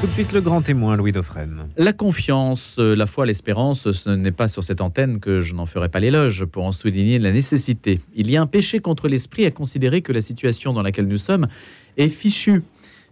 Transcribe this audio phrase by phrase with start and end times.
[0.00, 1.70] Tout de suite le grand témoin, Louis Dauphren.
[1.76, 5.66] La confiance, euh, la foi, l'espérance, ce n'est pas sur cette antenne que je n'en
[5.66, 8.00] ferai pas l'éloge pour en souligner la nécessité.
[8.14, 11.18] Il y a un péché contre l'esprit à considérer que la situation dans laquelle nous
[11.18, 11.48] sommes
[11.96, 12.62] est fichue.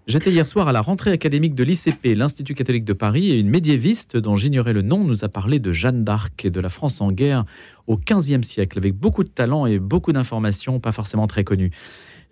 [0.06, 3.50] J'étais hier soir à la rentrée académique de l'ICP, l'Institut catholique de Paris, et une
[3.50, 7.00] médiéviste dont j'ignorais le nom nous a parlé de Jeanne d'Arc et de la France
[7.00, 7.44] en guerre
[7.88, 11.72] au XVe siècle, avec beaucoup de talent et beaucoup d'informations pas forcément très connues.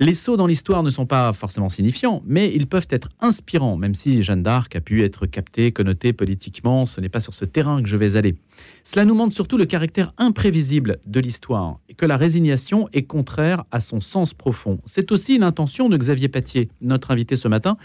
[0.00, 3.94] Les sauts dans l'histoire ne sont pas forcément signifiants, mais ils peuvent être inspirants, même
[3.94, 7.80] si Jeanne d'Arc a pu être captée, connotée politiquement, ce n'est pas sur ce terrain
[7.80, 8.34] que je vais aller.
[8.82, 13.62] Cela nous montre surtout le caractère imprévisible de l'histoire, et que la résignation est contraire
[13.70, 14.80] à son sens profond.
[14.84, 17.76] C'est aussi l'intention de Xavier Patier, notre invité ce matin,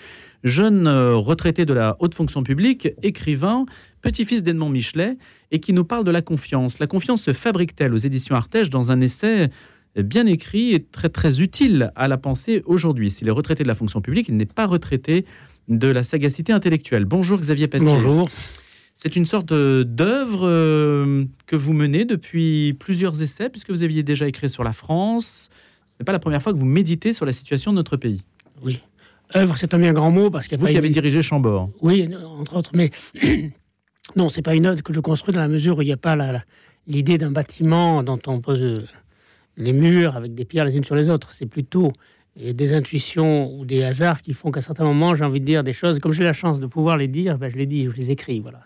[0.43, 3.67] jeune euh, retraité de la haute fonction publique, écrivain,
[4.01, 5.15] petit-fils d'Edmond Michelet,
[5.51, 6.79] et qui nous parle de la confiance.
[6.79, 9.49] La confiance se fabrique-t-elle aux éditions Artege dans un essai
[10.03, 13.09] bien écrit et très très utile à la pensée aujourd'hui.
[13.09, 15.25] S'il est retraité de la fonction publique, il n'est pas retraité
[15.67, 17.05] de la sagacité intellectuelle.
[17.05, 17.83] Bonjour Xavier Petit.
[17.85, 18.29] Bonjour.
[18.93, 24.27] C'est une sorte d'œuvre euh, que vous menez depuis plusieurs essais, puisque vous aviez déjà
[24.27, 25.49] écrit sur la France.
[25.87, 28.21] Ce n'est pas la première fois que vous méditez sur la situation de notre pays.
[28.61, 28.81] Oui.
[29.35, 31.69] Œuvre, c'est un bien grand mot parce qu'il Vous qui avez dirigé Chambord.
[31.81, 32.09] Oui,
[32.39, 32.91] entre autres, mais
[34.15, 35.97] non, c'est pas une œuvre que je construis dans la mesure où il n'y a
[35.97, 36.17] pas
[36.87, 38.85] l'idée d'un bâtiment dont on pose
[39.59, 41.31] les murs avec des pierres les unes sur les autres.
[41.37, 41.91] C'est plutôt
[42.41, 45.63] euh, des intuitions ou des hasards qui font qu'à certains moments, j'ai envie de dire
[45.63, 45.99] des choses.
[45.99, 48.39] Comme j'ai la chance de pouvoir les dire, ben, je les dis, je les écris.
[48.39, 48.61] Voilà.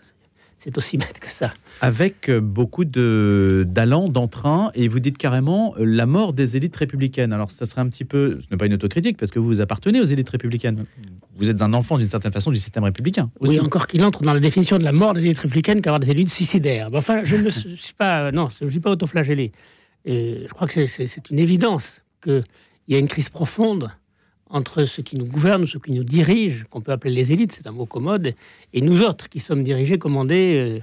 [0.56, 1.52] C'est aussi bête que ça.
[1.80, 6.76] Avec euh, beaucoup de d'allant, d'entrain, et vous dites carrément euh, la mort des élites
[6.76, 7.32] républicaines.
[7.32, 10.00] Alors, ça serait un petit peu, ce n'est pas une autocritique, parce que vous appartenez
[10.00, 10.86] aux élites républicaines.
[11.36, 13.30] Vous êtes un enfant d'une certaine façon du système républicain.
[13.40, 16.12] Oui, encore qu'il entre dans la définition de la mort des élites républicaines qu'avoir des
[16.12, 16.88] élites suicidaires.
[16.94, 19.50] enfin, je ne suis pas, non, je ne suis pas autoflagellé.
[20.04, 22.44] Je crois que c'est une évidence qu'il
[22.88, 23.90] y a une crise profonde
[24.54, 27.66] entre ceux qui nous gouvernent, ceux qui nous dirigent, qu'on peut appeler les élites, c'est
[27.66, 28.34] un mot commode,
[28.72, 30.54] et nous autres qui sommes dirigés, commandés.
[30.54, 30.80] Euh,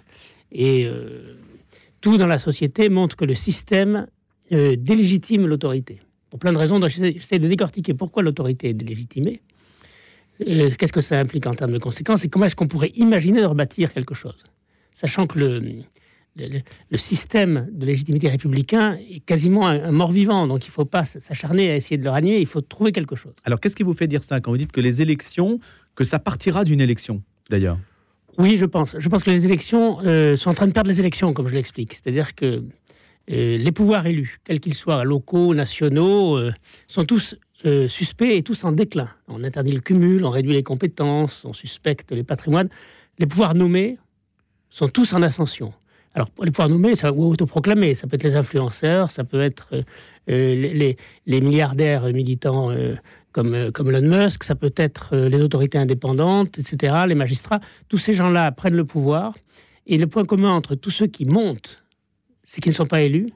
[0.51, 1.37] et euh,
[2.01, 4.07] tout dans la société montre que le système
[4.51, 6.01] euh, délégitime l'autorité.
[6.29, 9.41] Pour plein de raisons, j'essaie de décortiquer pourquoi l'autorité est délégitimée,
[10.39, 13.45] qu'est-ce que ça implique en termes de conséquences, et comment est-ce qu'on pourrait imaginer de
[13.45, 14.37] rebâtir quelque chose?
[14.95, 15.61] Sachant que le,
[16.37, 20.47] le, système de légitimité républicain est quasiment un, mort-vivant.
[20.47, 23.15] Donc il ne faut pas s'acharner à essayer de le ranimer, il faut trouver quelque
[23.15, 23.33] chose.
[23.43, 25.59] Alors qu'est-ce qui vous fait dire ça quand vous dites que les élections,
[25.95, 27.77] que ça partira d'une élection d'ailleurs?
[28.37, 28.95] Oui, je pense.
[28.97, 31.53] Je pense que les élections euh, sont en train de perdre les élections, comme je
[31.53, 31.93] l'explique.
[31.93, 32.63] C'est-à-dire que
[33.31, 36.53] euh, les pouvoirs élus, quels qu'ils soient, locaux, nationaux, euh,
[36.87, 37.35] sont tous
[37.87, 39.07] suspects et tous en déclin.
[39.27, 42.69] On interdit le cumul, on réduit les compétences, on suspecte les patrimoines.
[43.19, 43.99] Les pouvoirs nommés
[44.71, 45.71] sont tous en ascension.
[46.13, 49.69] Alors, les pouvoirs nommés ça, ou autoproclamés, ça peut être les influenceurs, ça peut être
[49.73, 52.95] euh, les, les, milliardaires militants euh,
[53.31, 57.61] comme, euh, comme Elon Musk, ça peut être les autorités indépendantes, etc., les magistrats.
[57.87, 59.35] Tous ces gens-là prennent le pouvoir.
[59.87, 61.83] Et le point commun entre tous ceux qui montent,
[62.43, 63.29] c'est qu'ils ne sont pas élus.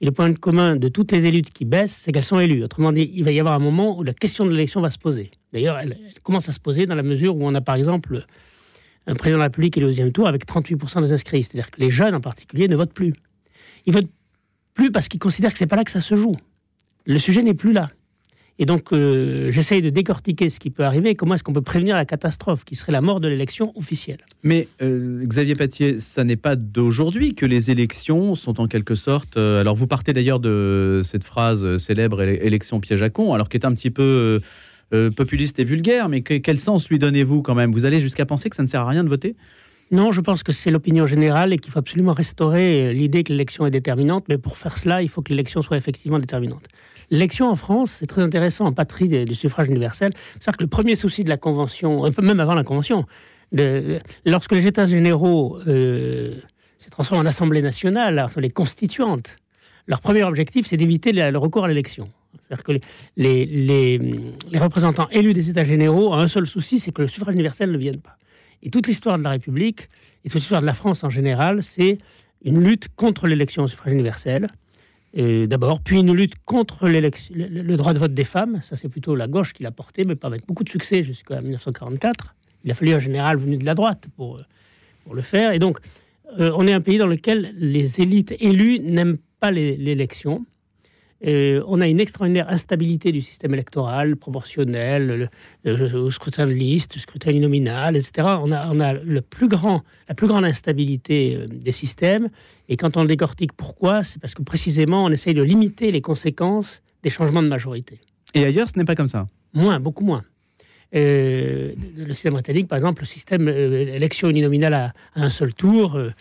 [0.00, 2.62] Et le point commun de toutes les élites qui baissent, c'est qu'elles sont élues.
[2.62, 4.98] Autrement dit, il va y avoir un moment où la question de l'élection va se
[4.98, 5.32] poser.
[5.52, 8.24] D'ailleurs, elle, commence à se poser dans la mesure où on a, par exemple,
[9.06, 11.42] un président de la République est au deuxième tour avec 38% des inscrits.
[11.42, 13.14] C'est-à-dire que les jeunes en particulier ne votent plus.
[13.86, 14.10] Ils votent
[14.74, 16.36] plus parce qu'ils considèrent que c'est pas là que ça se joue.
[17.06, 17.90] Le sujet n'est plus là.
[18.60, 21.94] Et donc, euh, j'essaye de décortiquer ce qui peut arriver comment est-ce qu'on peut prévenir
[21.94, 24.18] la catastrophe qui serait la mort de l'élection officielle.
[24.42, 29.36] Mais euh, Xavier Patier, ça n'est pas d'aujourd'hui que les élections sont en quelque sorte.
[29.36, 33.56] Euh, alors, vous partez d'ailleurs de cette phrase célèbre élection piège à con, alors qui
[33.56, 34.40] est un petit peu
[34.94, 37.72] euh, populiste et vulgaire, mais quel sens lui donnez-vous quand même?
[37.72, 39.36] Vous allez jusqu'à penser que ça ne sert à rien de voter?
[39.90, 43.32] Non, je pense que c'est l'opinion générale et qu'il faut absolument restaurer euh, l'idée que
[43.32, 46.66] l'élection est déterminante, mais pour faire cela, il faut que l'élection soit effectivement déterminante.
[47.10, 50.12] L'élection en France, c'est très intéressant en patrie du suffrage universel.
[50.38, 53.06] C'est-à-dire que le premier souci de la Convention, un peu même avant la Convention,
[54.26, 56.34] lorsque les États généraux euh,
[56.78, 59.36] se transforment en Assemblée nationale, les constituantes,
[59.86, 62.10] leur premier objectif, c'est d'éviter le recours à l'élection.
[62.48, 62.72] C'est-à-dire que
[63.16, 67.34] les, les, représentants élus des États généraux ont un seul souci, c'est que le suffrage
[67.34, 68.16] universel ne vienne pas.
[68.62, 69.88] Et toute l'histoire de la République,
[70.24, 71.98] et toute l'histoire de la France en général, c'est
[72.44, 74.48] une lutte contre l'élection au suffrage universel,
[75.14, 79.26] d'abord, puis une lutte contre le, droit de vote des femmes, ça c'est plutôt la
[79.26, 82.34] gauche qui l'a porté, mais pas avec beaucoup de succès jusqu'à 1944.
[82.64, 84.40] Il a fallu un général venu de la droite pour,
[85.04, 85.52] pour le faire.
[85.52, 85.78] Et donc,
[86.38, 90.44] euh, on est un pays dans lequel les élites élues n'aiment pas l'élection.
[91.26, 95.30] Euh, on a une extraordinaire instabilité du système électoral, proportionnel,
[95.64, 98.28] le, scrutin de liste, le scrutin uninominal, etc.
[98.40, 102.28] On a, on a le plus grand, la plus grande instabilité euh, des systèmes.
[102.68, 106.82] Et quand on décortique pourquoi, c'est parce que précisément on essaye de limiter les conséquences
[107.02, 108.00] des changements de majorité.
[108.34, 109.26] Et ailleurs, ce n'est pas comme ça?
[109.54, 110.24] Moins, beaucoup moins.
[110.94, 115.96] Euh, le système britannique, par exemple, le système euh, élection uninominale à, un seul tour,
[115.96, 116.12] euh,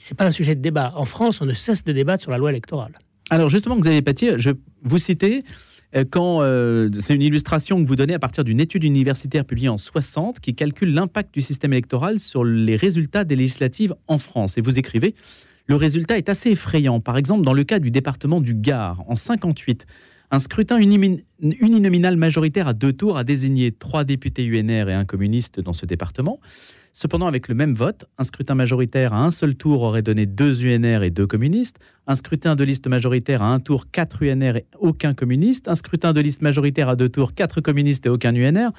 [0.00, 0.92] c'est pas un sujet de débat.
[0.96, 2.98] En France, on ne cesse de débattre sur la loi électorale.
[3.30, 4.50] Alors justement, Xavier Paty, je
[4.82, 5.44] vous citez
[6.10, 6.40] quand
[6.92, 10.54] c'est une illustration que vous donnez à partir d'une étude universitaire publiée en 60 qui
[10.54, 14.58] calcule l'impact du système électoral sur les résultats des législatives en France.
[14.58, 15.14] Et vous écrivez
[15.66, 16.98] le résultat est assez effrayant.
[17.00, 19.86] Par exemple, dans le cas du département du Gard, en 58,
[20.30, 25.60] un scrutin uninominal majoritaire à deux tours a désigné trois députés UNR et un communiste
[25.60, 26.40] dans ce département.
[26.92, 30.64] Cependant, avec le même vote, un scrutin majoritaire à un seul tour aurait donné deux
[30.64, 34.66] UNR et deux communistes, un scrutin de liste majoritaire à un tour, quatre UNR et
[34.78, 38.70] aucun communiste, un scrutin de liste majoritaire à deux tours, quatre communistes et aucun UNR,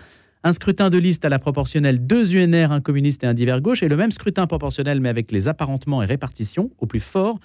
[0.43, 3.83] un scrutin de liste à la proportionnelle, deux UNR, un communiste et un divers gauche,
[3.83, 7.39] et le même scrutin proportionnel mais avec les apparentements et répartitions, au plus fort,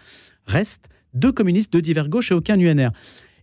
[0.47, 2.91] reste deux communistes, deux divers gauche et aucun UNR.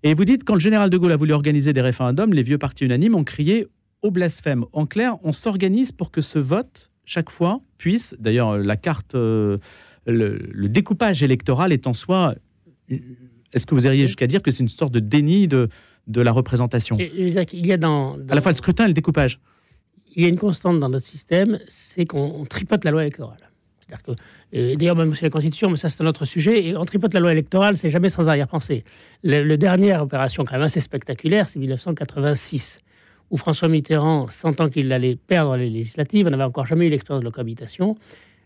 [0.03, 2.57] Et vous dites, quand le général de Gaulle a voulu organiser des référendums, les vieux
[2.57, 3.67] partis unanimes ont crié
[4.01, 4.65] au blasphème.
[4.73, 9.57] En clair, on s'organise pour que ce vote, chaque fois, puisse, d'ailleurs, la carte, euh,
[10.05, 12.35] le, découpage électoral est en soi.
[12.89, 15.69] Est-ce que vous iriez jusqu'à dire que c'est une sorte de déni de,
[16.07, 16.97] de la représentation?
[16.99, 19.39] Il y a dans, À la fois le scrutin et le découpage.
[20.15, 23.51] Il y a une constante dans notre système, c'est qu'on tripote la loi électorale.
[24.53, 26.65] Euh, d'ailleurs, même c'est la Constitution, mais ça c'est un autre sujet.
[26.65, 28.83] Et on tripote la loi électorale, c'est jamais sans arrière-pensée.
[29.23, 32.81] Le, dernière opération, quand même assez spectaculaire, c'est 1986,
[33.31, 37.21] où François Mitterrand, sentant qu'il allait perdre les législatives, on n'avait encore jamais eu l'expérience
[37.21, 37.95] de la cohabitation,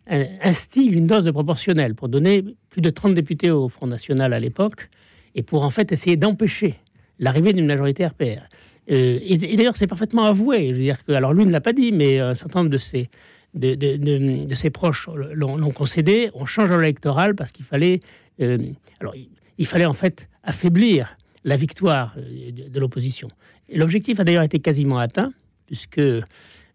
[0.08, 4.40] instille une dose de proportionnel pour donner plus de 30 députés au Front National à
[4.40, 4.90] l'époque,
[5.34, 6.76] et pour en fait essayer d'empêcher
[7.20, 8.48] l'arrivée d'une majorité RPR.
[8.92, 10.70] Euh, et, d'ailleurs, c'est parfaitement avoué.
[10.70, 12.78] Je veux dire que, alors lui ne l'a pas dit, mais un certain nombre de
[12.78, 13.10] ses,
[13.54, 16.30] de, ses proches l'ont concédé.
[16.34, 18.02] On change l'électoral parce qu'il fallait,
[18.42, 18.58] euh,
[19.00, 19.16] alors,
[19.58, 23.30] il, fallait en fait affaiblir la victoire euh, de, l'opposition.
[23.74, 25.32] L'objectif a d'ailleurs été quasiment atteint,
[25.68, 26.24] puisque, je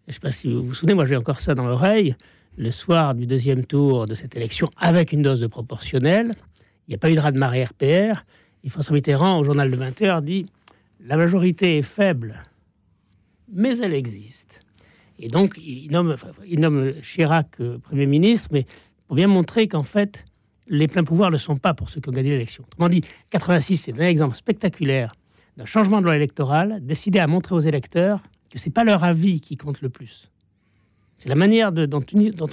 [0.07, 2.15] ne sais pas si vous vous souvenez, moi j'ai encore ça dans l'oreille,
[2.57, 6.33] le soir du deuxième tour de cette élection, avec une dose de proportionnelle,
[6.87, 8.23] il n'y a pas eu de raz-de-marée RPR,
[8.63, 10.45] et François Mitterrand, au journal de 20h, dit
[11.05, 12.43] La majorité est faible,
[13.53, 14.61] mais elle existe.
[15.19, 16.15] Et donc, il nomme,
[16.47, 18.65] il nomme Chirac euh, Premier ministre, mais
[19.07, 20.25] pour bien montrer qu'en fait,
[20.67, 22.63] les pleins pouvoirs ne sont pas pour ceux qui ont gagné l'élection.
[22.67, 25.13] Autrement dit, 86, c'est un exemple spectaculaire
[25.57, 29.03] d'un changement de loi électorale décidé à montrer aux électeurs que ce n'est pas leur
[29.03, 30.29] avis qui compte le plus.
[31.17, 32.03] C'est la manière de, dont,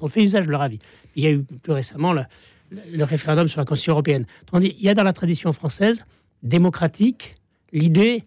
[0.02, 0.78] on fait usage de leur avis.
[1.16, 2.22] Il y a eu plus récemment le,
[2.70, 4.26] le référendum sur la Constitution européenne.
[4.42, 6.04] Autrement dit, il y a dans la tradition française
[6.42, 7.36] démocratique
[7.72, 8.24] l'idée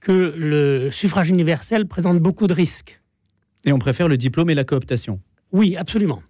[0.00, 3.00] que le suffrage universel présente beaucoup de risques.
[3.64, 5.20] Et on préfère le diplôme et la cooptation
[5.52, 6.22] Oui, absolument.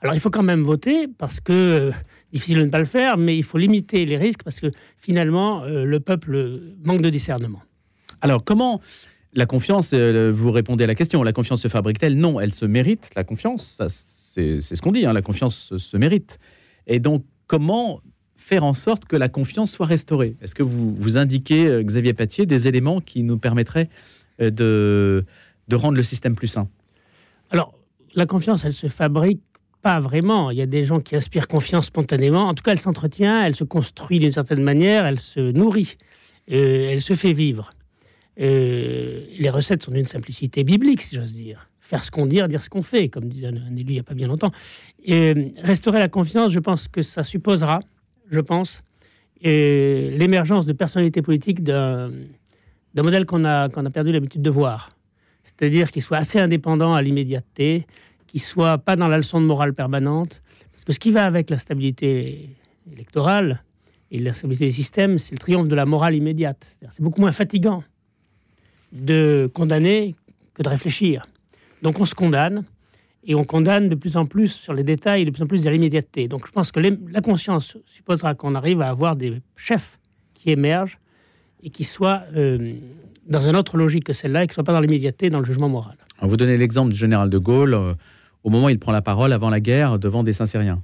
[0.00, 1.92] Alors il faut quand même voter parce que,
[2.32, 5.62] difficile de ne pas le faire, mais il faut limiter les risques parce que finalement,
[5.64, 7.62] euh, le peuple manque de discernement.
[8.20, 8.80] Alors comment
[9.32, 12.16] la confiance, euh, vous répondez à la question, la confiance se fabrique-t-elle?
[12.16, 16.38] Non, elle se mérite, la confiance, c'est ce qu'on dit, hein, la confiance se, mérite.
[16.86, 18.00] Et donc comment
[18.36, 20.36] faire en sorte que la confiance soit restaurée?
[20.40, 23.88] Est-ce que vous, vous indiquez, Xavier Patier, des éléments qui nous permettraient
[24.40, 25.24] de
[25.70, 26.68] de rendre le système plus sain?
[27.50, 27.74] Alors,
[28.14, 29.40] la confiance, elle se fabrique
[29.82, 30.50] pas vraiment.
[30.50, 32.48] Il y a des gens qui inspirent confiance spontanément.
[32.48, 35.96] En tout cas, elle s'entretient, elle se construit d'une certaine manière, elle se nourrit,
[36.50, 37.72] euh, elle se fait vivre.
[38.40, 41.68] Euh, les recettes sont d'une simplicité biblique, si j'ose dire.
[41.80, 44.04] Faire ce qu'on dit, dire ce qu'on fait, comme disait un, élu il n'y a
[44.04, 44.52] pas bien longtemps.
[45.04, 47.80] Et, restaurer la confiance, je pense que ça supposera,
[48.30, 48.82] je pense,
[49.42, 52.12] l'émergence de personnalités politiques d'un
[52.94, 54.90] modèle qu'on a, a perdu l'habitude de voir
[55.44, 57.86] c'est-à-dire qu'il soit assez indépendant à l'immédiateté,
[58.30, 60.40] qu'il soit pas dans la leçon de morale permanente.
[60.72, 62.48] Parce que ce qui va avec la stabilité
[62.92, 63.64] électorale
[64.12, 66.64] et la stabilité des systèmes, c'est le triomphe de la morale immédiate.
[66.92, 67.82] C'est beaucoup moins fatigant
[68.92, 70.14] de condamner
[70.54, 71.26] que de réfléchir.
[71.82, 72.64] Donc on se condamne,
[73.24, 75.70] et on condamne de plus en plus sur les détails, de plus en plus à
[75.70, 76.28] l'immédiateté.
[76.28, 79.98] Donc je pense que la conscience supposera qu'on arrive à avoir des chefs
[80.34, 80.98] qui émergent
[81.62, 82.74] et qui soient euh,
[83.28, 85.44] dans une autre logique que celle-là et qui ne soit pas dans l'immédiateté, dans le
[85.44, 85.96] jugement moral.
[86.22, 87.94] vous donnez l'exemple du général de Gaulle, euh,
[88.44, 90.82] au moment où il prend la parole avant la guerre devant des Saint-Syriens.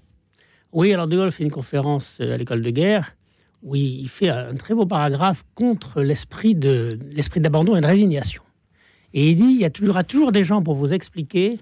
[0.73, 3.15] Oui, alors de Gaulle fait une conférence euh, à l'école de guerre
[3.63, 8.43] où il fait un très beau paragraphe contre l'esprit d'abandon et de résignation.
[9.15, 11.59] Et il dit il y, aura toujours des gens pour vous expliquer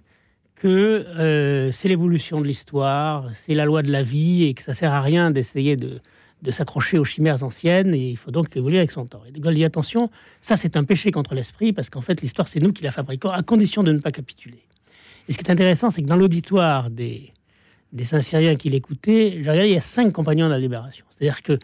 [0.56, 4.74] que euh, c'est l'évolution de l'histoire, c'est la loi de la vie et que ça
[4.74, 6.00] sert à rien d'essayer de,
[6.42, 9.22] de s'accrocher aux chimères anciennes et il faut donc évoluer avec son temps.
[9.26, 10.10] Et De Gaulle dit attention,
[10.40, 13.30] ça c'est un péché contre l'esprit parce qu'en fait l'histoire c'est nous qui la fabriquons
[13.30, 14.62] à condition de ne pas capituler.
[15.28, 17.32] Et ce qui est intéressant, c'est que dans l'auditoire des,
[17.92, 21.04] des Saint-Syriens qui l'écoutaient, il y a cinq compagnons de la libération.
[21.10, 21.58] C'est-à-dire que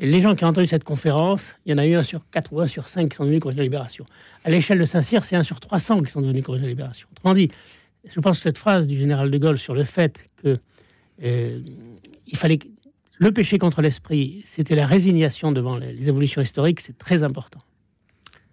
[0.00, 2.52] les gens qui ont entendu cette conférence, il y en a eu un sur quatre
[2.52, 4.04] ou un sur cinq qui sont devenus correspondants de Libération.
[4.44, 7.08] À l'échelle de Saint-Cyr, c'est un sur 300 qui sont devenus correspondants de Libération.
[7.12, 7.50] Autrement dit,
[8.04, 10.58] je pense que cette phrase du général de Gaulle sur le fait que
[11.22, 11.60] euh,
[12.34, 12.58] fallait
[13.18, 17.60] le péché contre l'esprit, c'était la résignation devant les, évolutions historiques, c'est très important.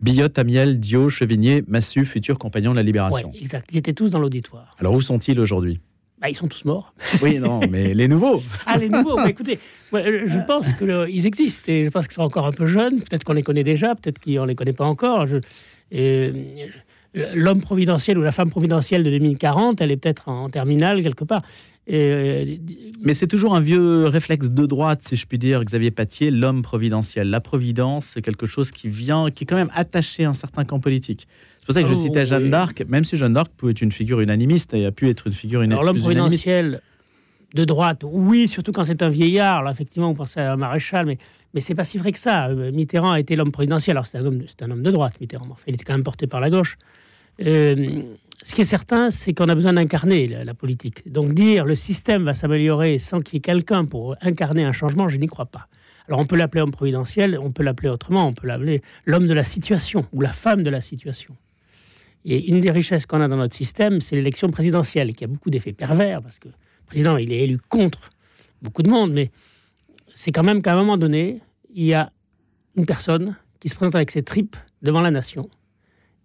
[0.02, 3.32] Billot, Amiel, Dio, Chevigné, Massu, futurs compagnons de la Libération.
[3.34, 3.70] Exact.
[3.72, 4.76] Ils étaient tous dans l'auditoire.
[4.80, 5.80] Alors où sont-ils aujourd'hui?
[6.22, 6.94] Bah, Ils sont tous morts.
[7.22, 9.60] Oui, non, mais les nouveaux Ah, les nouveaux bah, Écoutez,
[9.94, 13.02] je pense qu'ils existent et je pense qu'ils sont encore un peu jeunes.
[13.02, 15.28] Peut-être qu'on les connaît déjà, peut-être qu'on ne les connaît pas encore.
[15.28, 15.40] Je,
[17.14, 21.42] l'homme providentiel ou la femme providentielle de 2040, elle est peut-être en terminale quelque part.
[21.92, 22.58] Euh,
[23.04, 26.62] Mais c'est toujours un vieux réflexe de droite, si je puis dire, Xavier Patier, l'homme
[26.62, 27.30] providentiel.
[27.30, 30.66] La providence, c'est quelque chose qui vient, qui est quand même attaché à un certain
[30.66, 31.28] camp politique.
[31.60, 33.82] C'est pour ça que je oh, citais Jeanne d'Arc, même si Jeanne d'Arc pouvait être
[33.82, 35.82] une figure unanimiste et a pu être une figure unanimiste.
[35.82, 36.82] Alors l'homme providentiel
[37.54, 39.64] de droite, oui, surtout quand c'est un vieillard.
[39.64, 41.18] Là, effectivement, on pensait à un maréchal, mais,
[41.54, 42.48] mais c'est pas si vrai que ça.
[42.48, 43.98] Euh, Mitterrand a été l'homme providentiel.
[43.98, 45.48] Alors c'est un, homme, un homme de droite, Mitterrand.
[45.68, 46.78] il était quand même porté par la gauche.
[47.42, 48.04] Euh,
[48.42, 51.12] ce qui est certain, c'est qu'on a besoin d'incarner la, politique.
[51.12, 55.10] Donc dire le système va s'améliorer sans qu'il y ait quelqu'un pour incarner un changement,
[55.10, 55.68] je n'y crois pas.
[56.08, 59.34] Alors on peut l'appeler homme providentiel, on peut l'appeler autrement, on peut l'appeler l'homme de
[59.34, 61.36] la situation ou la femme de la situation.
[62.26, 65.50] Et une des richesses qu'on a dans notre système, c'est l'élection présidentielle, qui a beaucoup
[65.50, 66.54] d'effets pervers, parce que le
[66.86, 68.10] président, il est élu contre
[68.62, 69.32] beaucoup de monde, mais
[70.16, 71.42] c'est quand même qu'à un moment donné,
[71.74, 72.12] il y a
[72.76, 75.50] une personne qui se présente avec ses tripes devant la nation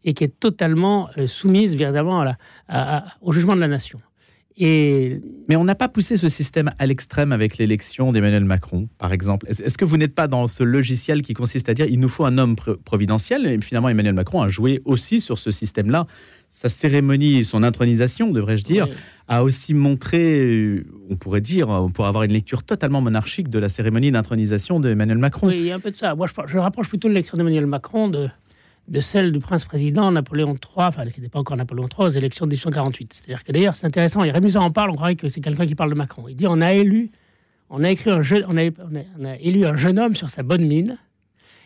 [0.04, 2.37] et qui est totalement euh, soumise véritablement à
[2.68, 4.00] la, au jugement de la nation.
[4.56, 5.20] Et...
[5.49, 9.46] Mais on n'a pas poussé ce système à l'extrême avec l'élection d'Emmanuel Macron, par exemple.
[9.49, 12.25] Est-ce que vous n'êtes pas dans ce logiciel qui consiste à dire il nous faut
[12.25, 16.06] un homme providentiel Et finalement, Emmanuel Macron a joué aussi sur ce système-là.
[16.50, 18.87] Sa cérémonie, son intronisation, devrais-je dire,
[19.26, 23.68] a aussi montré, on pourrait dire, on pourrait avoir une lecture totalement monarchique de la
[23.68, 25.49] cérémonie d'intronisation d'Emmanuel Macron.
[25.49, 26.14] Oui, il y a un peu de ça.
[26.14, 28.28] Moi, je, je rapproche plutôt l'élection d'Emmanuel Macron de,
[28.88, 32.46] de celle du prince-président Napoléon III, enfin, qui n'était pas encore Napoléon III, aux élections
[32.46, 33.14] de 1848.
[33.14, 35.74] C'est-à-dire que d'ailleurs, c'est intéressant, et Rémusat en parle, on croirait que c'est quelqu'un qui
[35.74, 36.26] parle de Macron.
[36.28, 37.10] Il dit on a élu,
[37.70, 40.98] on a, un jeune, on, a, élu un jeune homme sur sa bonne mine,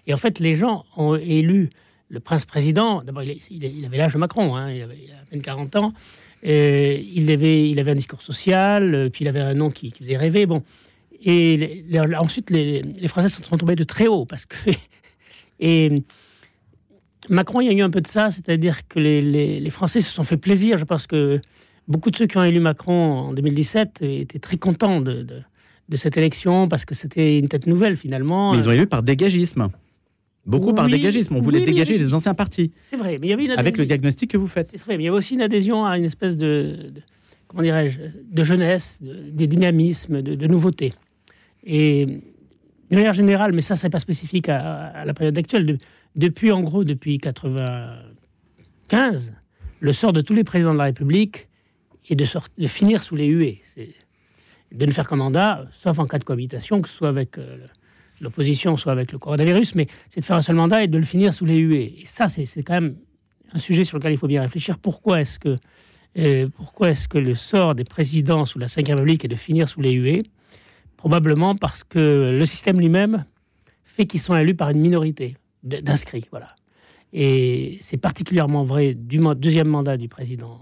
[0.06, 1.70] et en fait, les gens ont élu
[2.08, 3.02] le prince-président.
[3.02, 5.92] D'abord, il, avait l'âge de Macron, hein, il, avait, à peine 40 ans.
[6.44, 10.46] Il, avait, un discours social, puis il avait un nom qui, faisait rêver.
[10.46, 10.62] Bon.
[11.22, 11.82] Et
[12.16, 14.70] ensuite, les, Français sont tombés de très haut, parce que.
[17.30, 20.24] Macron, il y a eu un peu de ça, c'est-à-dire que les, Français se sont
[20.24, 20.78] fait plaisir.
[20.78, 21.40] Je pense que
[21.86, 25.26] beaucoup de ceux qui ont élu Macron en 2017 étaient très contents de,
[25.94, 28.52] cette élection parce que c'était une tête nouvelle finalement.
[28.52, 29.68] Mais ils ont élu par dégagisme.
[30.46, 31.36] Beaucoup par dégagisme.
[31.36, 32.72] On voulait dégager les anciens partis.
[32.80, 34.68] C'est vrai, mais il y avait une Avec le diagnostic que vous faites.
[34.70, 36.92] C'est vrai, mais il y avait aussi une adhésion à une espèce de,
[37.48, 37.98] comment dirais-je,
[38.30, 40.94] de jeunesse, de, dynamisme, de, nouveauté.
[41.64, 42.06] Et
[42.90, 45.78] de manière générale, mais ça, c'est pas spécifique à, la période actuelle
[46.18, 49.34] depuis, en gros, depuis 95,
[49.78, 51.48] le sort de tous les présidents de la République
[52.08, 52.26] est de,
[52.58, 53.62] de finir sous les huées.
[54.72, 57.58] De ne faire qu'un mandat, sauf en cas de cohabitation, que ce soit avec euh,
[58.20, 61.04] l'opposition, soit avec le coronavirus, mais c'est de faire un seul mandat et de le
[61.04, 62.00] finir sous les huées.
[62.00, 62.96] Et ça, c'est quand même
[63.52, 64.76] un sujet sur lequel il faut bien réfléchir.
[64.76, 65.56] Pourquoi est-ce que,
[66.18, 69.68] euh, pourquoi est-ce que le sort des présidents sous la Ve République est de finir
[69.68, 70.24] sous les huées?
[70.96, 73.24] Probablement parce que le système lui-même
[73.84, 76.26] fait qu'ils sont élus par une minorité d'inscrits.
[76.30, 76.54] Voilà.
[77.12, 80.60] Et c'est particulièrement vrai du deuxième mandat du président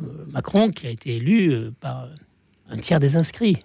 [0.00, 2.08] euh, Macron, qui a été élu euh, par
[2.68, 3.64] un tiers des inscrits.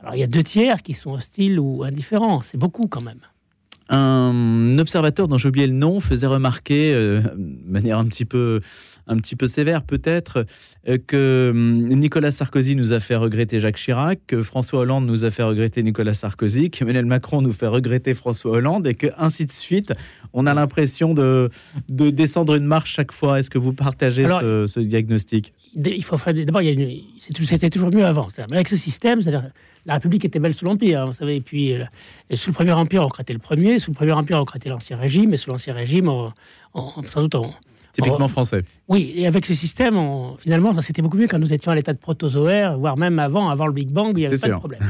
[0.00, 3.20] Alors il y a deux tiers qui sont hostiles ou indifférents, c'est beaucoup quand même.
[3.90, 8.60] Un observateur dont j'ai le nom faisait remarquer, euh, de manière un petit peu
[9.10, 10.46] un petit peu sévère peut-être,
[10.88, 15.24] euh, que hum, Nicolas Sarkozy nous a fait regretter Jacques Chirac, que François Hollande nous
[15.24, 19.46] a fait regretter Nicolas Sarkozy, qu'Emmanuel Macron nous fait regretter François Hollande, et que ainsi
[19.46, 19.92] de suite,
[20.32, 21.50] on a l'impression de,
[21.88, 23.38] de descendre une marche chaque fois.
[23.38, 25.52] Est-ce que vous partagez ce, diagnostic?
[25.74, 26.62] il faut d'abord,
[27.46, 28.28] c'était toujours mieux avant.
[28.48, 29.20] Mais avec ce système,
[29.86, 31.36] la République était belle sous l'Empire, hein, vous savez.
[31.36, 31.84] Et puis, euh,
[32.34, 33.78] sous le Premier Empire, on crêtait le premier.
[33.78, 35.32] Sous le Premier Empire, on crêtait l'Ancien Régime.
[35.32, 36.32] Et sous l'Ancien Régime, on,
[36.74, 37.52] sans doute, on,
[37.92, 38.64] Typiquement français.
[38.88, 39.98] Oui, et avec ce système,
[40.38, 43.66] finalement, c'était beaucoup mieux quand nous étions à l'état de protozoaire, voire même avant, avant
[43.66, 44.82] le Big Bang, il n'y avait pas de problème.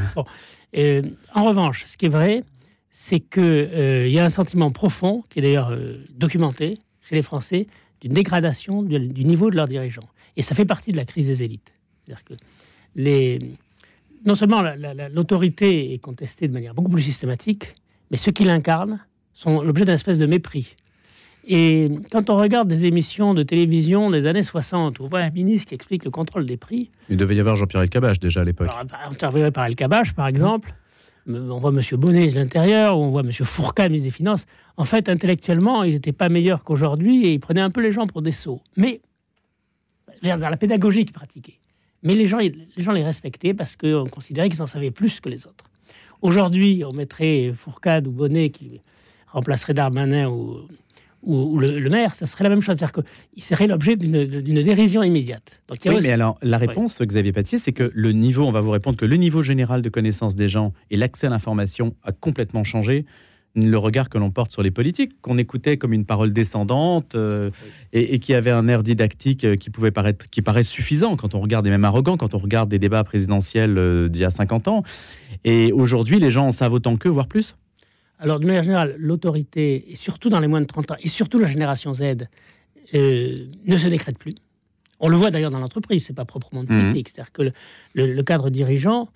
[1.34, 2.44] en revanche, ce qui est vrai,
[2.90, 7.22] c'est qu'il euh, y a un sentiment profond, qui est d'ailleurs euh, documenté chez les
[7.22, 7.66] Français,
[8.00, 10.08] d'une dégradation du, niveau de leurs dirigeants.
[10.36, 11.72] Et ça fait partie de la crise des élites.
[12.04, 12.34] C'est-à-dire que
[12.96, 13.38] les,
[14.24, 14.62] non seulement
[15.12, 17.74] l'autorité est contestée de manière beaucoup plus systématique,
[18.10, 19.00] mais ceux qui l'incarnent
[19.34, 20.76] sont l'objet d'un espèce de mépris.
[21.46, 25.68] Et quand on regarde des émissions de télévision des années 60, on voit un ministre
[25.68, 26.90] qui explique le contrôle des prix.
[27.08, 28.68] Il devait y avoir Jean-Pierre Elkabbach déjà à l'époque.
[29.10, 30.74] Interviewé par Elkabbach, par exemple.
[31.26, 31.80] on voit M.
[31.98, 33.32] Bonnet, de l'Intérieur, on voit M.
[33.32, 34.46] Fourcade, ministre des Finances.
[34.76, 38.06] En fait, intellectuellement, ils n'étaient pas meilleurs qu'aujourd'hui et ils prenaient un peu les gens
[38.06, 38.60] pour des sots.
[38.76, 39.00] Mais,
[40.22, 41.58] vers la pédagogie qu'ils pratiquaient.
[42.02, 45.28] Mais les gens, les gens les respectaient parce qu'on considérait qu'ils en savaient plus que
[45.28, 45.64] les autres.
[46.22, 48.80] Aujourd'hui, on mettrait Fourcade ou Bonnet qui
[49.28, 50.66] remplacerait Darmanin ou,
[51.22, 52.76] ou, le, maire, ça serait la même chose.
[52.76, 55.60] C'est-à-dire qu'il serait l'objet d'une dérision immédiate.
[55.68, 58.70] Donc, oui, mais alors, la réponse, Xavier Patier, c'est que le niveau, on va vous
[58.70, 62.64] répondre que le niveau général de connaissance des gens et l'accès à l'information a complètement
[62.64, 63.04] changé
[63.54, 67.50] le regard que l'on porte sur les politiques, qu'on écoutait comme une parole descendante euh,
[67.92, 71.40] et, qui avait un air didactique euh, qui pouvait paraître, qui paraît suffisant quand on
[71.40, 74.68] regarde, et même arrogant, quand on regarde des débats présidentiels euh, d'il y a 50
[74.68, 74.82] ans.
[75.44, 77.56] Et aujourd'hui, les gens en savent autant qu'eux, voire plus.
[78.20, 81.38] Alors, de manière générale, l'autorité, et surtout dans les moins de 30 ans, et surtout
[81.38, 82.28] la génération Z,
[82.92, 84.34] ne se décrète plus.
[85.00, 86.66] On le voit d'ailleurs dans l'entreprise, c'est pas proprement mmh.
[86.66, 87.08] politique.
[87.08, 87.52] C'est-à-dire que
[87.94, 89.08] le, cadre dirigeant,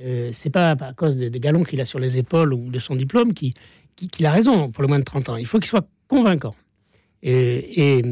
[0.00, 2.78] euh, c'est pas à cause des, des galons qu'il a sur les épaules ou de
[2.78, 3.54] son diplôme qui,
[3.96, 5.36] qu'il a raison pour le moins de 30 ans.
[5.36, 6.54] Il faut qu'il soit convaincant.
[7.22, 8.02] Et,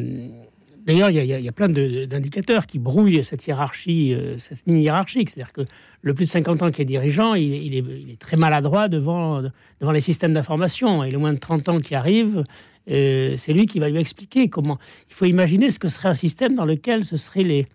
[0.88, 5.26] d'ailleurs, il y, a plein d'indicateurs qui brouillent cette hiérarchie, euh, cette mini-hiérarchie.
[5.26, 5.60] C'est-à-dire que
[6.00, 9.42] le plus de 50 ans qui est dirigeant, il, est, très maladroit devant,
[9.80, 11.04] devant les systèmes d'information.
[11.04, 12.42] Et le moins de 30 ans qui arrive,
[12.90, 14.78] euh, c'est lui qui va lui expliquer comment.
[15.10, 17.66] Il faut imaginer ce que serait un système dans lequel ce serait les,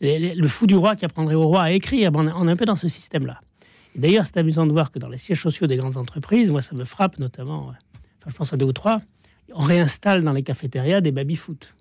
[0.00, 2.10] le fou du roi qui apprendrait au roi à écrire.
[2.14, 3.40] On est un peu dans ce système-là.
[3.94, 6.74] D'ailleurs, c'est amusant de voir que dans les sièges sociaux des grandes entreprises, moi ça
[6.74, 7.72] me frappe notamment,
[8.26, 9.00] je pense à deux ou trois,
[9.54, 11.75] on réinstalle dans les cafétérias des baby-foot.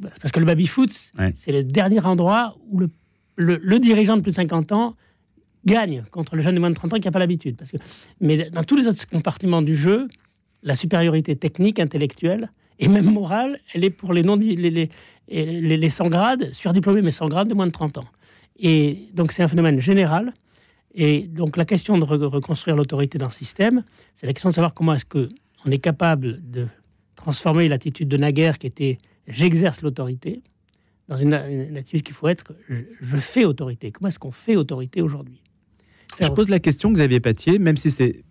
[0.00, 2.90] Parce que le baby-foot, c'est le dernier endroit où le,
[3.36, 4.96] le, dirigeant de plus de 50 ans
[5.64, 7.56] gagne contre le jeune de moins de 30 ans qui n'a pas l'habitude.
[7.56, 7.76] Parce que,
[8.20, 10.08] mais dans tous les autres compartiments du jeu,
[10.62, 14.90] la supériorité technique, intellectuelle et même morale, elle est pour les, non, les, les,
[15.28, 18.06] les, les sans grades, surdiplômés mais sans grade de moins de 30 ans.
[18.58, 20.32] Et donc c'est un phénomène général
[20.94, 24.94] et donc la question de reconstruire l'autorité d'un système, c'est la question de savoir comment
[24.94, 26.66] est-ce qu'on est capable de
[27.14, 30.42] transformer l'attitude de naguère qui était j'exerce l'autorité
[31.08, 33.90] dans une, attitude qu'il faut être je, fais autorité.
[33.90, 35.42] Comment est-ce qu'on fait autorité aujourd'hui?
[36.20, 38.22] Je pose la question, Xavier Patier, même si c'est,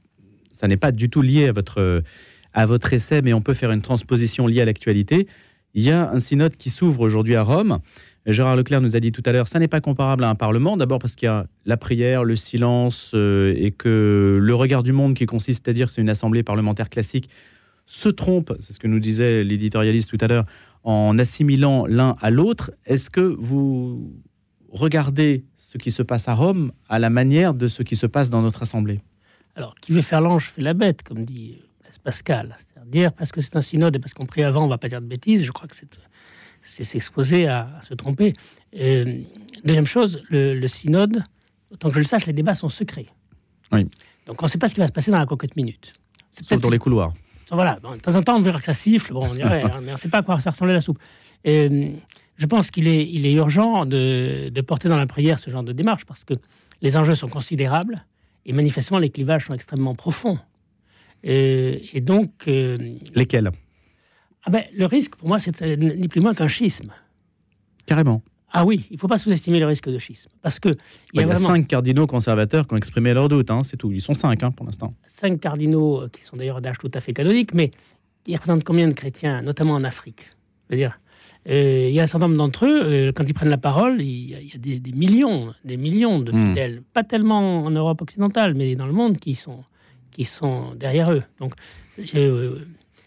[0.52, 2.04] ça n'est pas du tout lié à votre,
[2.54, 5.28] à votre essai, mais on peut faire une transposition liée à l'actualité.
[5.74, 7.80] Il y a un synode qui s'ouvre aujourd'hui à Rome.
[8.26, 10.78] Gérard Leclerc nous a dit tout à l'heure, ça n'est pas comparable à un Parlement,
[10.78, 14.92] d'abord parce qu'il y a la prière, le silence, euh, et que le regard du
[14.92, 17.30] monde qui consiste à dire que c'est une assemblée parlementaire classique
[17.90, 20.46] se trompe, c'est ce que nous disait l'éditorialiste tout à l'heure,
[20.84, 22.72] en assimilant l'un à l'autre.
[22.86, 24.14] Est-ce que vous
[24.70, 28.30] regardez ce qui se passe à Rome à la manière de ce qui se passe
[28.30, 29.02] dans notre assemblée?
[29.56, 31.58] Alors, qui veut faire l'ange fait la bête, comme dit
[32.04, 32.56] Pascal.
[32.60, 34.78] C'est-à-dire dire parce que c'est un synode et parce qu'on prie avant, on ne va
[34.78, 35.44] pas dire de bêtises.
[35.44, 35.76] Je crois que
[36.62, 38.34] c'est s'exposer à, se tromper.
[38.78, 39.22] Euh,
[39.64, 41.24] deuxième chose, le, synode,
[41.72, 43.08] autant que je le sache, les débats sont secrets.
[43.72, 43.86] Oui.
[44.28, 45.94] Donc on ne sait pas ce qui va se passer dans la cocotte minute.
[46.32, 47.14] Sauf dans les couloirs.
[47.52, 49.92] Voilà, de temps en temps on verra que ça siffle, bon, on dirait, hein, mais
[49.92, 51.00] on ne sait pas à quoi faire ressembler la soupe.
[51.48, 51.90] Euh,
[52.38, 55.64] je pense qu'il est, il est urgent de, de, porter dans la prière ce genre
[55.64, 56.34] de démarche parce que
[56.82, 58.06] les enjeux sont considérables
[58.46, 60.40] et manifestement les clivages sont extrêmement profonds.
[61.26, 62.32] Euh, et donc.
[62.46, 63.52] Lesquels?
[64.46, 66.94] Ah ben, le risque, pour moi, c'est ni plus moins qu'un schisme.
[67.86, 68.22] Carrément.
[68.52, 70.30] Ah oui, il ne faut pas sous-estimer le risque de schisme.
[70.42, 70.70] Parce que
[71.14, 73.92] il y, a, cinq cardinaux conservateurs qui ont exprimé leurs doutes, hein, c'est tout.
[73.92, 74.94] Ils sont cinq hein, pour l'instant.
[75.08, 77.72] Cinq cardinaux euh, qui sont d'ailleurs d'âge tout à fait canonique, mais
[78.26, 80.30] ils représentent combien de chrétiens, notamment en Afrique?
[80.70, 81.00] Je veux dire,
[81.50, 84.02] euh, il y a un certain nombre d'entre eux, euh, quand ils prennent la parole,
[84.02, 86.50] il y a, des, millions, des millions de hmm.
[86.50, 89.64] fidèles, pas tellement en Europe occidentale, mais dans le monde, qui sont,
[90.12, 91.24] qui sont derrière eux.
[91.40, 91.54] Donc,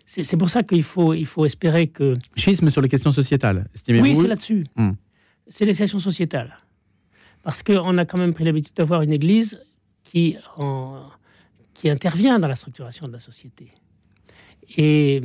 [0.07, 2.17] c'est pour ça qu'il faut, il faut espérer que.
[2.37, 4.65] Schisme sur les questions sociétales, Oui, c'est là-dessus.
[4.77, 4.93] Hmm.
[5.53, 6.57] C'est les questions sociétales.
[7.43, 9.63] Parce qu'on a quand même pris l'habitude d'avoir une Église
[10.03, 11.03] qui, en,
[11.75, 13.71] qui intervient dans la structuration de la société.
[14.79, 15.21] Et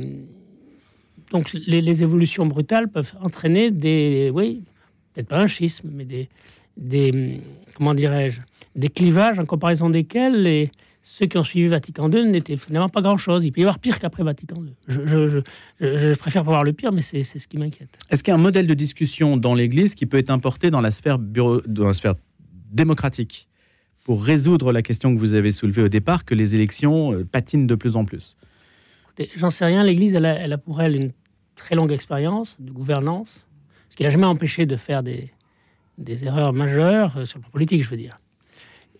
[1.30, 4.64] donc les, évolutions brutales peuvent entraîner des, oui,
[5.14, 6.04] peut-être pas un schisme, mais
[6.76, 7.40] des
[7.74, 8.42] comment dirais-je,
[8.78, 10.70] des clivages en comparaison desquels les,
[11.02, 13.44] ceux qui ont suivi Vatican II n'étaient finalement pas grand-chose.
[13.44, 14.72] Il peut y avoir pire qu'après Vatican II.
[14.86, 15.42] Je,
[15.80, 17.98] je, préfère pas voir le pire, mais c'est ce qui m'inquiète.
[18.08, 20.80] Est-ce qu'il y a un modèle de discussion dans l'Église qui peut être importé dans
[20.80, 22.14] la sphère, bureau, dans la sphère
[22.70, 23.48] démocratique
[24.04, 27.66] pour résoudre la question que vous avez soulevée au départ, que les élections euh, patinent
[27.66, 28.36] de plus en plus?
[29.34, 29.82] J'en sais rien.
[29.82, 31.10] L'Église, elle, elle, a pour elle une
[31.56, 33.44] très longue expérience de gouvernance,
[33.90, 35.32] ce qui n'a jamais empêché de faire des,
[35.98, 38.20] des erreurs majeures euh, sur le plan politique, je veux dire.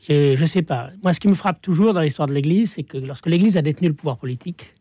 [0.08, 0.90] Et je ne sais pas.
[1.02, 3.62] Moi, ce qui me frappe toujours dans l'histoire de l'Église, c'est que lorsque l'Église a
[3.62, 4.74] détenu le pouvoir politique,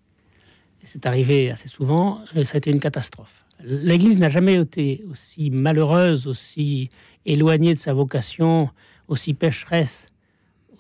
[0.84, 3.46] c'est arrivé assez souvent, euh, ça a été une catastrophe.
[3.64, 6.90] L'Église n'a jamais été aussi malheureuse, aussi
[7.26, 8.70] éloignée de sa vocation,
[9.10, 10.08] aussi pécheresse,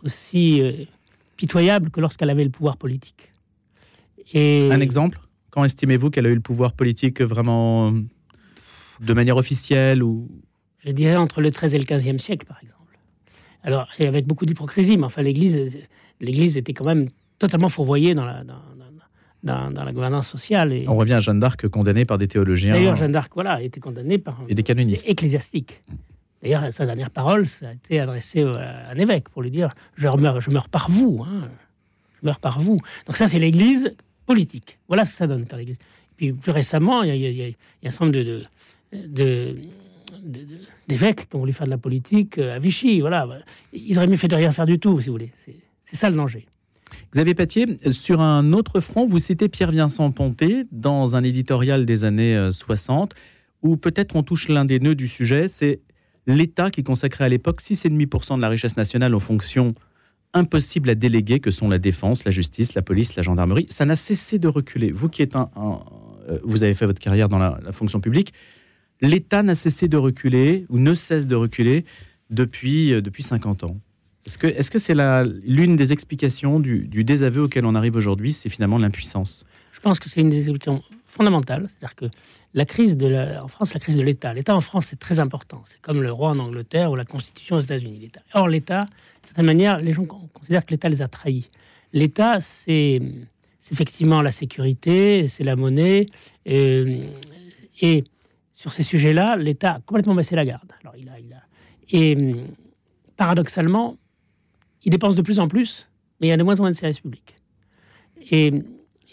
[0.03, 0.71] aussi euh,
[1.35, 3.31] pitoyable que lorsqu'elle avait le pouvoir politique.
[4.31, 4.69] Et...
[4.71, 5.19] Un exemple?
[5.49, 10.29] Quand estimez-vous qu'elle a eu le pouvoir politique vraiment de manière officielle ou...
[10.85, 12.76] Je dirais entre le XIIIe et le XVe siècle, par exemple.
[13.67, 15.77] Alors, et avec beaucoup d'hypocrisie, mais enfin, l'Église,
[16.21, 18.45] l'Église était quand même totalement fourvoyée dans la,
[19.43, 20.71] dans, dans, la gouvernance sociale.
[20.71, 20.85] Et...
[20.87, 22.71] On revient à Jeanne d'Arc condamnée par des théologiens.
[22.71, 25.83] D'ailleurs, Jeanne d'Arc, voilà, a été condamnée par et des canonistes ecclésiastiques.
[26.41, 30.07] D'ailleurs, sa dernière parole, ça a été adressé à un évêque pour lui dire Je
[30.07, 31.25] meurs, je meurs par vous.
[31.27, 31.49] Hein.
[32.21, 32.77] Je meurs par vous.
[33.05, 33.93] Donc, ça, c'est l'Église
[34.25, 34.79] politique.
[34.87, 35.77] Voilà ce que ça donne l'Église.
[36.15, 38.43] Puis, plus récemment, il y, y, y, a un certain nombre de,
[38.93, 39.57] de,
[40.87, 43.01] d'évêques qui ont voulu faire de la politique euh, à Vichy.
[43.01, 43.27] Voilà.
[43.73, 45.31] Ils auraient mieux fait de rien faire du tout, si vous voulez.
[45.83, 46.45] C'est ça le danger.
[47.13, 52.05] Xavier Patier, sur un autre front, vous citez Pierre Vincent Ponté dans un éditorial des
[52.05, 55.81] années 60, euh, où peut-être on touche l'un des nœuds du sujet, c'est
[56.27, 59.73] l'État qui consacrait à l'époque 6,5% de la richesse nationale aux fonctions
[60.33, 63.65] impossibles à déléguer, que sont la défense, la justice, la police, la gendarmerie.
[63.69, 64.91] Ça n'a cessé de reculer.
[64.91, 65.49] Vous qui êtes un,
[66.29, 68.33] euh, vous avez fait votre carrière dans la, fonction publique,
[69.01, 71.85] l'État n'a cessé de reculer ou ne cesse de reculer
[72.29, 73.77] depuis, euh, depuis 50 ans.
[74.25, 78.33] Est-ce que c'est -ce c'est l'une des explications du, du, désaveu auquel on arrive aujourd'hui
[78.33, 79.45] C'est finalement l'impuissance?
[79.71, 81.67] Je pense que c'est une des explications fondamentales.
[81.69, 82.05] C'est-à-dire que
[82.53, 84.33] la crise de la, en France, la crise de l'État.
[84.33, 85.63] L'État en France, c'est très important.
[85.65, 88.11] C'est comme le roi en Angleterre ou la Constitution aux États-Unis.
[88.33, 88.83] Or, l'État,
[89.21, 91.49] de certaine manière, les gens considèrent que l'État les a trahis.
[91.93, 93.01] L'État, c'est
[93.71, 96.07] effectivement la sécurité, c'est la monnaie.
[96.47, 97.05] Euh,
[97.81, 98.03] et
[98.57, 100.71] sur ces sujets-là, l'État a complètement baissé la garde.
[100.81, 101.43] Alors, il a, il a,
[101.91, 102.35] et
[103.15, 103.97] paradoxalement,
[104.83, 105.87] il dépense de plus en plus,
[106.19, 107.35] mais il y a de moins en moins de services publics.
[108.31, 108.47] Et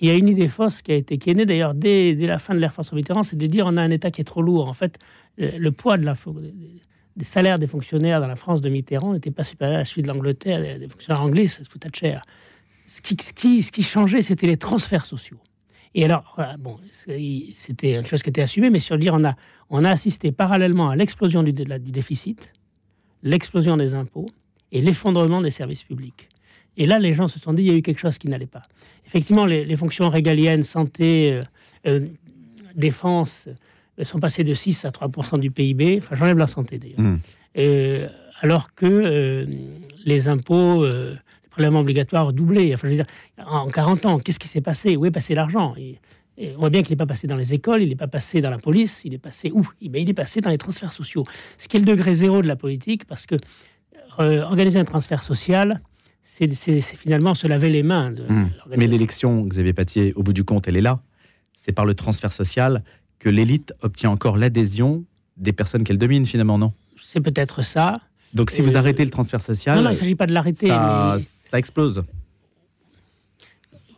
[0.01, 2.39] il y a une idée fausse qui a été qui est née d'ailleurs dès, la
[2.39, 4.41] fin de l'ère François Mitterrand, c'est de dire on a un État qui est trop
[4.41, 4.67] lourd.
[4.67, 4.99] En fait,
[5.37, 9.85] le, poids des salaires des fonctionnaires dans la France de Mitterrand n'était pas supérieur à
[9.85, 12.25] celui de l'Angleterre, des fonctionnaires anglais, ça se foutait de cher.
[12.87, 15.39] Ce qui, ce ce qui changeait, c'était les transferts sociaux.
[15.95, 16.79] Et alors, bon,
[17.55, 19.37] c'était une chose qui était assumée, mais sur dire, on a,
[19.71, 22.53] on a assisté parallèlement à l'explosion du, du déficit,
[23.23, 24.27] l'explosion des impôts
[24.73, 26.29] et l'effondrement des services publics.
[26.77, 28.47] Et là, les gens se sont dit, il y a eu quelque chose qui n'allait
[28.47, 28.63] pas.
[29.07, 31.43] Effectivement, les, fonctions régaliennes, santé, euh,
[31.87, 32.07] euh,
[32.75, 33.49] défense,
[33.99, 35.99] euh, sont passées de 6 à 3% du PIB.
[35.99, 36.99] Enfin, j'enlève la santé d'ailleurs.
[36.99, 37.19] Hmm.
[38.41, 39.47] alors que
[40.05, 40.85] les impôts,
[41.59, 42.75] obligatoires ont doublé.
[42.75, 43.07] Enfin, je veux dire,
[43.47, 44.97] en 40 ans, qu'est-ce qui s'est passé?
[44.97, 45.75] Où est passé l'argent?
[46.39, 48.51] On voit bien qu'il n'est pas passé dans les écoles, il n'est pas passé dans
[48.51, 49.69] la police, il est passé où?
[49.81, 51.25] Eh Il est passé dans les transferts sociaux.
[51.59, 53.37] Ce qui est le degré zéro de la politique, parce que
[54.19, 55.81] organiser un transfert social,
[56.23, 56.49] c'est
[56.81, 58.11] finalement se laver les mains.
[58.11, 58.51] De hmm.
[58.77, 61.01] Mais l'élection, Xavier Patier, au bout du compte, elle est là.
[61.57, 62.83] C'est par le transfert social
[63.19, 65.05] que l'élite obtient encore l'adhésion
[65.37, 66.73] des personnes qu'elle domine, finalement, non?
[67.01, 68.01] C'est peut-être ça.
[68.35, 69.77] Donc si vous arrêtez le transfert social...
[69.77, 70.67] Non, non il ne s'agit pas de l'arrêter.
[70.67, 72.03] Ça, ça, explose.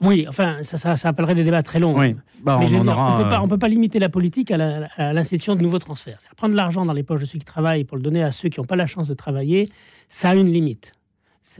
[0.03, 1.99] Oui, enfin, ça, ça, appellerait des débats très longs.
[1.99, 2.15] Oui.
[2.43, 6.19] Bah, on ne peut, pas limiter la politique à l'institution de nouveaux transferts.
[6.37, 8.61] Prendre l'argent dans les poches de ceux qui travaillent pour le donner à ceux qui
[8.61, 9.71] n'ont pas la chance de travailler,
[10.09, 10.93] ça a une limite.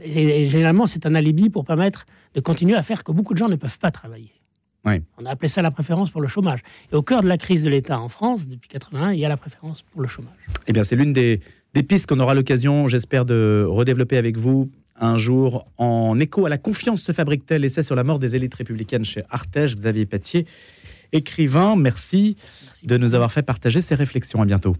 [0.03, 3.49] Et, généralement, c'est un alibi pour permettre de continuer à faire que beaucoup de gens
[3.49, 4.31] ne peuvent pas travailler.
[5.17, 6.61] On a appelé ça la préférence pour le chômage.
[6.93, 9.29] Et au cœur de la crise de l'État en France, depuis 81, il y a
[9.29, 10.31] la préférence pour le chômage.
[10.65, 11.41] Eh bien, c'est l'une des,
[11.77, 15.67] des pistes qu'on aura l'occasion, j'espère, de redévelopper avec vous un jour.
[15.77, 19.21] En écho à la confiance se fabrique-t-elle Essai sur la mort des élites républicaines chez
[19.29, 20.47] Artege, Xavier Patier,
[21.13, 21.75] écrivain.
[21.75, 24.41] Merci, merci de nous avoir fait partager ces réflexions.
[24.41, 24.75] À bientôt.